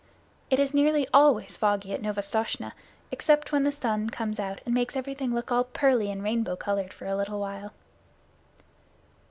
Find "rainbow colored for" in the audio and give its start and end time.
6.23-7.05